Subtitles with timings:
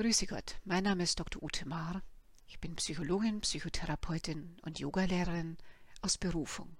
[0.00, 1.42] Grüße Gott, mein Name ist Dr.
[1.42, 2.04] Ute Maar.
[2.46, 5.58] Ich bin Psychologin, Psychotherapeutin und Yogalehrerin
[6.02, 6.76] aus Berufung.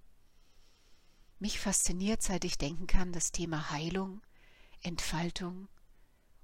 [1.40, 4.22] Mich fasziniert, seit ich denken kann, das Thema Heilung,
[4.82, 5.66] Entfaltung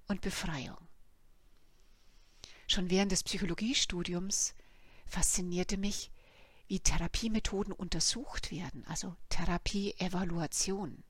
[0.08, 0.76] und Befreiung.
[2.66, 4.56] Schon während des Psychologiestudiums
[5.06, 6.10] faszinierte mich,
[6.66, 11.04] wie Therapiemethoden untersucht werden, also Therapieevaluation.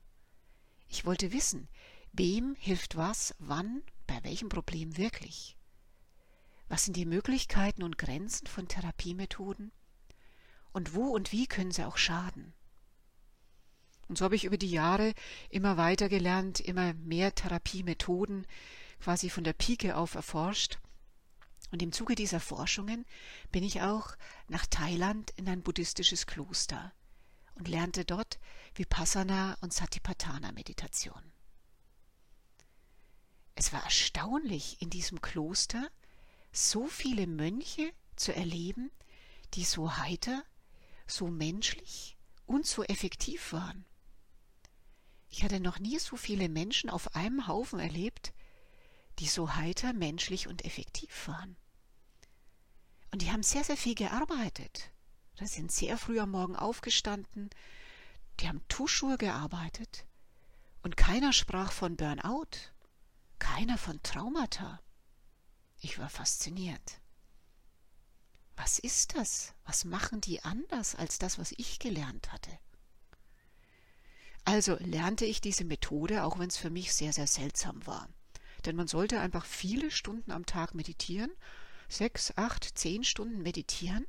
[0.89, 1.67] Ich wollte wissen,
[2.13, 5.54] wem hilft was, wann, bei welchem Problem wirklich.
[6.67, 9.71] Was sind die Möglichkeiten und Grenzen von Therapiemethoden?
[10.71, 12.53] Und wo und wie können sie auch schaden?
[14.07, 15.13] Und so habe ich über die Jahre
[15.49, 18.45] immer weiter gelernt, immer mehr Therapiemethoden
[18.99, 20.79] quasi von der Pike auf erforscht
[21.71, 23.05] und im Zuge dieser Forschungen
[23.51, 24.15] bin ich auch
[24.47, 26.93] nach Thailand in ein buddhistisches Kloster
[27.55, 28.39] und lernte dort
[28.75, 31.31] Vipassana und Satipatthana Meditation.
[33.55, 35.89] Es war erstaunlich, in diesem Kloster
[36.55, 38.91] so viele Mönche zu erleben,
[39.53, 40.43] die so heiter,
[41.05, 43.85] so menschlich und so effektiv waren.
[45.29, 48.33] Ich hatte noch nie so viele Menschen auf einem Haufen erlebt,
[49.19, 51.57] die so heiter, menschlich und effektiv waren.
[53.11, 54.91] Und die haben sehr, sehr viel gearbeitet.
[55.39, 57.49] Die sind sehr früh am Morgen aufgestanden,
[58.39, 60.05] die haben Tuschur gearbeitet.
[60.83, 62.71] Und keiner sprach von Burnout,
[63.39, 64.79] keiner von Traumata.
[65.85, 66.99] Ich war fasziniert.
[68.55, 69.53] Was ist das?
[69.65, 72.49] Was machen die anders als das, was ich gelernt hatte?
[74.45, 78.09] Also lernte ich diese Methode, auch wenn es für mich sehr, sehr seltsam war.
[78.65, 81.31] Denn man sollte einfach viele Stunden am Tag meditieren
[81.87, 84.07] sechs, acht, zehn Stunden meditieren.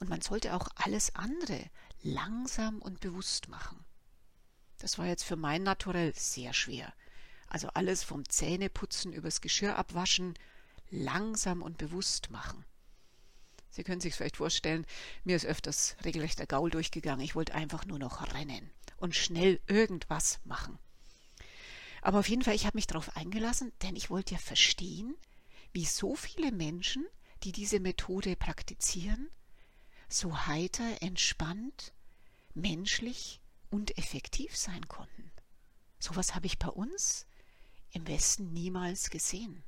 [0.00, 1.62] Und man sollte auch alles andere
[2.00, 3.84] langsam und bewusst machen.
[4.78, 6.94] Das war jetzt für mein Naturell sehr schwer.
[7.48, 10.34] Also alles vom Zähneputzen übers Geschirr abwaschen,
[10.90, 12.64] langsam und bewusst machen.
[13.70, 14.86] Sie können sich vielleicht vorstellen,
[15.24, 17.24] mir ist öfters regelrecht der Gaul durchgegangen.
[17.24, 20.78] Ich wollte einfach nur noch rennen und schnell irgendwas machen.
[22.00, 25.14] Aber auf jeden Fall, ich habe mich darauf eingelassen, denn ich wollte ja verstehen,
[25.72, 27.06] wie so viele Menschen,
[27.42, 29.28] die diese Methode praktizieren,
[30.08, 31.92] so heiter, entspannt,
[32.54, 33.40] menschlich
[33.70, 35.30] und effektiv sein konnten.
[35.98, 37.26] Sowas habe ich bei uns
[37.96, 39.64] im Westen niemals gesehen.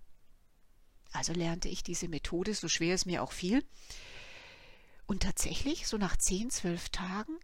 [1.13, 3.65] Also lernte ich diese Methode, so schwer es mir auch fiel.
[5.07, 7.39] Und tatsächlich, so nach zehn, zwölf Tagen,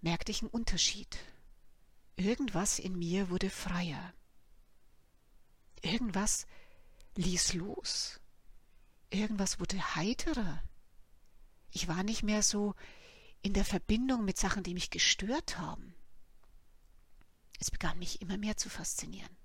[0.00, 1.18] merkte ich einen Unterschied.
[2.16, 4.12] Irgendwas in mir wurde freier.
[5.82, 6.46] Irgendwas
[7.14, 8.20] ließ los.
[9.10, 10.62] Irgendwas wurde heiterer.
[11.70, 12.74] Ich war nicht mehr so
[13.42, 15.94] in der Verbindung mit Sachen, die mich gestört haben.
[17.60, 19.39] Es begann mich immer mehr zu faszinieren.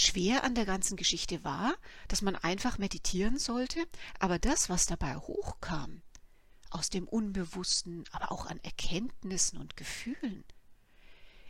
[0.00, 1.74] Schwer an der ganzen Geschichte war,
[2.06, 3.84] dass man einfach meditieren sollte,
[4.20, 6.02] aber das, was dabei hochkam,
[6.70, 10.44] aus dem Unbewussten, aber auch an Erkenntnissen und Gefühlen,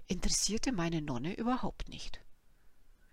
[0.07, 2.23] interessierte meine Nonne überhaupt nicht.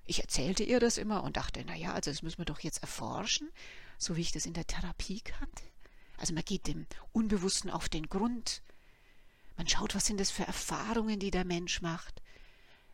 [0.05, 2.81] Ich erzählte ihr das immer und dachte, na ja, also das müssen wir doch jetzt
[2.81, 3.51] erforschen,
[3.97, 5.65] so wie ich das in der Therapie kannte.
[6.15, 8.61] Also man geht dem Unbewussten auf den Grund.
[9.57, 12.21] Man schaut, was sind das für Erfahrungen, die der Mensch macht.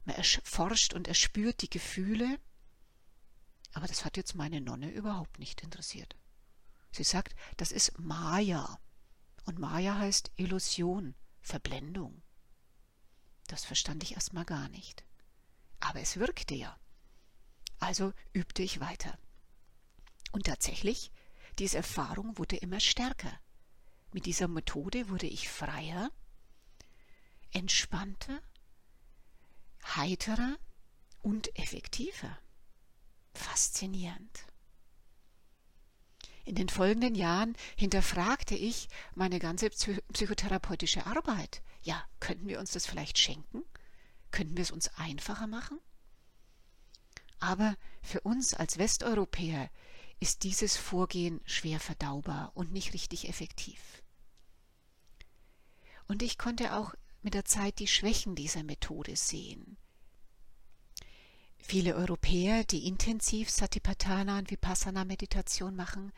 [0.05, 2.39] Man erforscht und erspürt die Gefühle.
[3.73, 6.15] Aber das hat jetzt meine Nonne überhaupt nicht interessiert.
[6.91, 8.79] Sie sagt, das ist Maya.
[9.45, 12.21] Und Maya heißt Illusion, Verblendung.
[13.47, 15.03] Das verstand ich erstmal gar nicht.
[15.79, 16.77] Aber es wirkte ja.
[17.79, 19.17] Also übte ich weiter.
[20.31, 21.11] Und tatsächlich,
[21.59, 23.39] diese Erfahrung wurde immer stärker.
[24.13, 26.11] Mit dieser Methode wurde ich freier,
[27.51, 28.41] entspannter,
[29.83, 30.57] heiterer
[31.21, 32.37] und effektiver.
[33.33, 34.45] Faszinierend.
[36.43, 41.61] In den folgenden Jahren hinterfragte ich meine ganze psychotherapeutische Arbeit.
[41.83, 43.63] Ja, könnten wir uns das vielleicht schenken?
[44.31, 45.79] Könnten wir es uns einfacher machen?
[47.39, 49.69] Aber für uns als Westeuropäer
[50.19, 54.03] ist dieses Vorgehen schwer verdaubar und nicht richtig effektiv.
[56.07, 59.77] Und ich konnte auch mit der Zeit die Schwächen dieser Methode sehen.
[61.59, 66.11] Viele Europäer, die intensiv Satipatthana und Vipassana Meditation machen,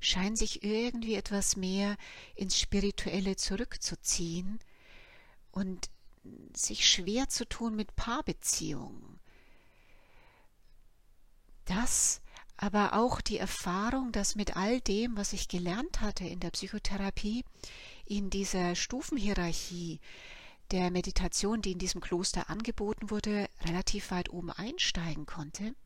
[0.00, 1.96] scheinen sich irgendwie etwas mehr
[2.34, 4.58] ins Spirituelle zurückzuziehen
[5.50, 5.90] und
[6.54, 9.20] sich schwer zu tun mit Paarbeziehungen
[11.70, 12.20] das
[12.56, 17.44] aber auch die Erfahrung, dass mit all dem, was ich gelernt hatte in der Psychotherapie,
[18.10, 20.00] in dieser Stufenhierarchie
[20.72, 25.76] der Meditation, die in diesem Kloster angeboten wurde, relativ weit oben einsteigen konnte,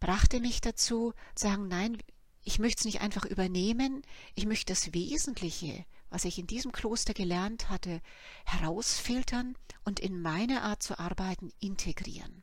[0.00, 1.98] brachte mich dazu, zu sagen, nein,
[2.42, 4.00] ich möchte es nicht einfach übernehmen,
[4.34, 8.00] ich möchte das Wesentliche, was ich in diesem Kloster gelernt hatte,
[8.46, 12.42] herausfiltern und in meine Art zu arbeiten integrieren.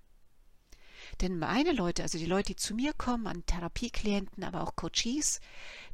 [1.22, 5.40] Denn meine Leute, also die Leute, die zu mir kommen, an Therapieklienten, aber auch Coaches,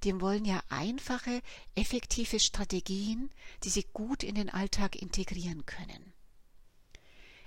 [0.03, 1.41] die wollen ja einfache,
[1.75, 3.29] effektive Strategien,
[3.63, 6.13] die sie gut in den Alltag integrieren können.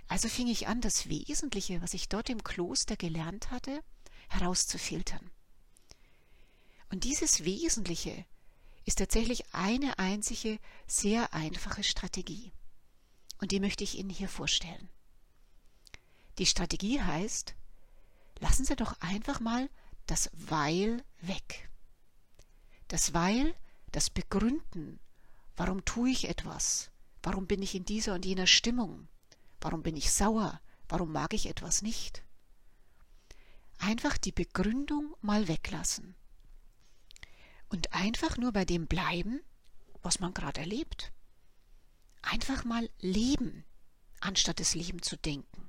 [0.06, 3.82] Also fing ich an, das Wesentliche, was ich dort im Kloster gelernt hatte,
[4.28, 5.30] herauszufiltern.
[6.90, 8.24] Und dieses Wesentliche
[8.84, 12.52] ist tatsächlich eine einzige, sehr einfache Strategie.
[13.40, 14.88] Und die möchte ich Ihnen hier vorstellen.
[16.38, 17.54] Die Strategie heißt,
[18.40, 19.68] lassen Sie doch einfach mal
[20.06, 21.70] das Weil weg.
[22.88, 23.54] Das Weil,
[23.92, 25.00] das Begründen,
[25.56, 26.90] warum tue ich etwas,
[27.22, 29.08] warum bin ich in dieser und jener Stimmung,
[29.60, 32.22] warum bin ich sauer, warum mag ich etwas nicht.
[33.78, 36.14] Einfach die Begründung mal weglassen
[37.68, 39.40] und einfach nur bei dem bleiben,
[40.02, 41.12] was man gerade erlebt.
[42.22, 43.64] Einfach mal leben,
[44.20, 45.68] anstatt das Leben zu denken.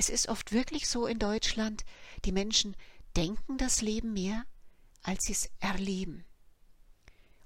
[0.00, 1.84] Es ist oft wirklich so in Deutschland,
[2.24, 2.74] die Menschen
[3.16, 4.46] denken das Leben mehr,
[5.02, 6.24] als sie es erleben.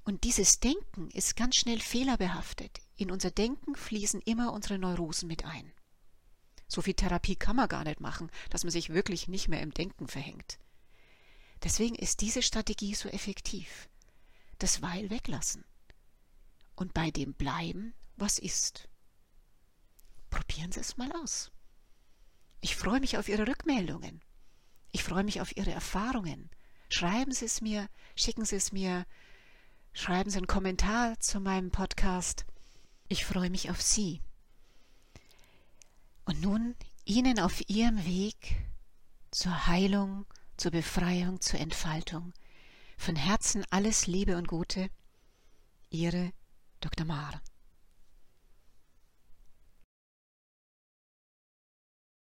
[0.04, 2.80] Und dieses Denken ist ganz schnell fehlerbehaftet.
[2.94, 5.72] In unser Denken fließen immer unsere Neurosen mit ein.
[6.68, 9.74] So viel Therapie kann man gar nicht machen, dass man sich wirklich nicht mehr im
[9.74, 10.60] Denken verhängt.
[11.64, 13.88] Deswegen ist diese Strategie so effektiv.
[14.60, 15.64] Das Weil weglassen.
[16.76, 18.88] Und bei dem bleiben, was ist.
[20.30, 21.50] Probieren Sie es mal aus.
[22.64, 24.22] Ich freue mich auf Ihre Rückmeldungen.
[24.90, 26.49] Ich freue mich auf Ihre Erfahrungen.
[26.88, 29.05] Schreiben Sie es mir, schicken Sie es mir,
[29.93, 32.46] schreiben Sie einen Kommentar zu meinem Podcast.
[33.08, 34.22] Ich freue mich auf Sie.
[36.25, 36.75] Und nun
[37.05, 38.56] Ihnen auf Ihrem Weg
[39.31, 40.25] zur Heilung,
[40.56, 42.32] zur Befreiung, zur Entfaltung.
[42.96, 44.88] Von Herzen alles Liebe und Gute.
[45.90, 46.32] Ihre
[46.81, 47.05] Dr.
[47.05, 47.43] Maar.